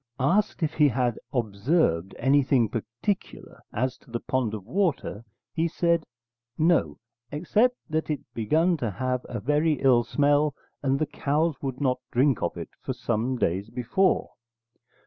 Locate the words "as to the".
3.71-4.19